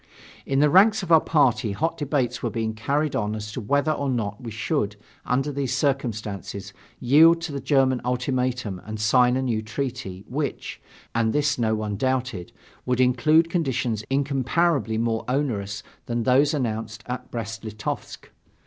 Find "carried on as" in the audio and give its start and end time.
2.73-3.51